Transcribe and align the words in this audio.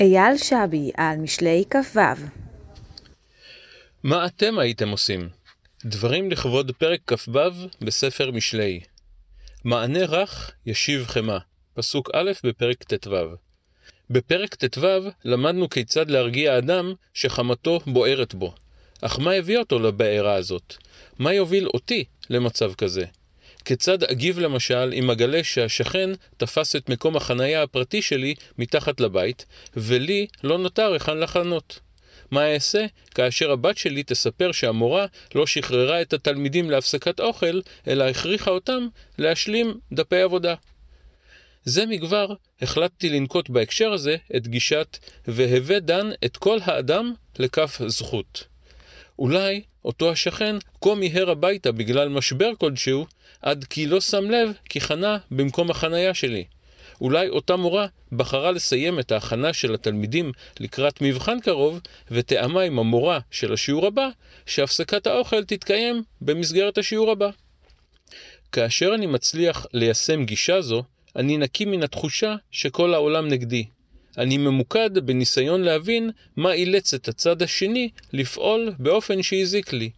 אייל 0.00 0.36
שבי 0.36 0.90
על 0.96 1.16
משלי 1.16 1.64
כ"ו 1.70 2.00
מה 4.02 4.26
אתם 4.26 4.58
הייתם 4.58 4.88
עושים? 4.88 5.28
דברים 5.84 6.30
לכבוד 6.30 6.72
פרק 6.78 7.00
כ"ו 7.06 7.38
בספר 7.80 8.30
משלי. 8.30 8.80
מענה 9.64 10.04
רך 10.04 10.52
ישיב 10.66 11.06
חמה, 11.06 11.38
פסוק 11.74 12.10
א' 12.14 12.32
בפרק 12.44 12.84
ט"ו. 12.84 13.16
בפרק 14.10 14.54
ט"ו 14.54 14.86
למדנו 15.24 15.68
כיצד 15.68 16.10
להרגיע 16.10 16.58
אדם 16.58 16.94
שחמתו 17.14 17.80
בוערת 17.86 18.34
בו. 18.34 18.54
אך 19.02 19.18
מה 19.18 19.32
הביא 19.32 19.58
אותו 19.58 19.78
לבעירה 19.78 20.34
הזאת? 20.34 20.74
מה 21.18 21.32
יוביל 21.34 21.66
אותי 21.74 22.04
למצב 22.30 22.74
כזה? 22.74 23.04
כיצד 23.68 24.04
אגיב 24.04 24.38
למשל 24.38 24.92
אם 24.94 25.10
אגלה 25.10 25.44
שהשכן 25.44 26.10
תפס 26.36 26.76
את 26.76 26.88
מקום 26.88 27.16
החנייה 27.16 27.62
הפרטי 27.62 28.02
שלי 28.02 28.34
מתחת 28.58 29.00
לבית, 29.00 29.46
ולי 29.76 30.26
לא 30.44 30.58
נותר 30.58 30.92
היכן 30.92 31.18
לחנות? 31.18 31.80
מה 32.30 32.54
אעשה 32.54 32.86
כאשר 33.14 33.50
הבת 33.50 33.78
שלי 33.78 34.02
תספר 34.02 34.52
שהמורה 34.52 35.06
לא 35.34 35.46
שחררה 35.46 36.02
את 36.02 36.12
התלמידים 36.12 36.70
להפסקת 36.70 37.20
אוכל, 37.20 37.60
אלא 37.88 38.04
הכריחה 38.04 38.50
אותם 38.50 38.86
להשלים 39.18 39.78
דפי 39.92 40.20
עבודה? 40.20 40.54
זה 41.64 41.86
מכבר 41.86 42.28
החלטתי 42.62 43.08
לנקוט 43.08 43.50
בהקשר 43.50 43.92
הזה 43.92 44.16
את 44.36 44.48
גישת 44.48 44.98
והווה 45.26 45.80
דן 45.80 46.10
את 46.24 46.36
כל 46.36 46.58
האדם 46.64 47.14
לכף 47.38 47.80
זכות. 47.86 48.44
אולי 49.18 49.62
אותו 49.84 50.10
השכן 50.10 50.56
כה 50.80 50.94
מיהר 50.94 51.30
הביתה 51.30 51.72
בגלל 51.72 52.08
משבר 52.08 52.50
כלשהו, 52.58 53.06
עד 53.42 53.64
כי 53.64 53.86
לא 53.86 54.00
שם 54.00 54.30
לב 54.30 54.52
כי 54.68 54.80
חנה 54.80 55.18
במקום 55.30 55.70
החניה 55.70 56.14
שלי. 56.14 56.44
אולי 57.00 57.28
אותה 57.28 57.56
מורה 57.56 57.86
בחרה 58.12 58.50
לסיים 58.50 58.98
את 58.98 59.12
ההכנה 59.12 59.52
של 59.52 59.74
התלמידים 59.74 60.32
לקראת 60.60 61.00
מבחן 61.02 61.40
קרוב, 61.40 61.80
ותאמה 62.10 62.62
עם 62.62 62.78
המורה 62.78 63.18
של 63.30 63.52
השיעור 63.52 63.86
הבא, 63.86 64.08
שהפסקת 64.46 65.06
האוכל 65.06 65.44
תתקיים 65.44 66.02
במסגרת 66.20 66.78
השיעור 66.78 67.10
הבא. 67.10 67.30
כאשר 68.52 68.94
אני 68.94 69.06
מצליח 69.06 69.66
ליישם 69.72 70.24
גישה 70.24 70.60
זו, 70.60 70.82
אני 71.16 71.36
נקי 71.36 71.64
מן 71.64 71.82
התחושה 71.82 72.34
שכל 72.50 72.94
העולם 72.94 73.28
נגדי. 73.28 73.64
אני 74.18 74.36
ממוקד 74.36 74.98
בניסיון 74.98 75.62
להבין 75.62 76.10
מה 76.36 76.52
אילץ 76.52 76.94
את 76.94 77.08
הצד 77.08 77.42
השני 77.42 77.90
לפעול 78.12 78.72
באופן 78.78 79.22
שהזיק 79.22 79.72
לי. 79.72 79.90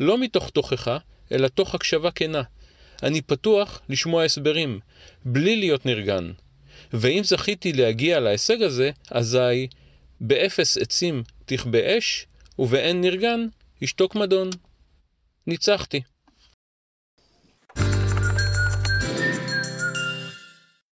לא 0.00 0.18
מתוך 0.18 0.50
תוכחה, 0.50 0.98
אלא 1.32 1.48
תוך 1.48 1.74
הקשבה 1.74 2.10
כנה. 2.10 2.42
אני 3.02 3.22
פתוח 3.22 3.80
לשמוע 3.88 4.24
הסברים, 4.24 4.80
בלי 5.24 5.56
להיות 5.56 5.86
נרגן. 5.86 6.32
ואם 6.92 7.20
זכיתי 7.24 7.72
להגיע 7.72 8.20
להישג 8.20 8.62
הזה, 8.62 8.90
אזי 9.10 9.68
באפס 10.20 10.78
עצים 10.78 11.22
תכבה 11.46 11.98
אש, 11.98 12.26
ובאין 12.58 13.00
נרגן 13.00 13.46
ישתוק 13.80 14.14
מדון. 14.14 14.50
ניצחתי. 15.46 16.00